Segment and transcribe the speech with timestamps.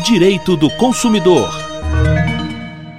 [0.00, 1.50] Direito do Consumidor.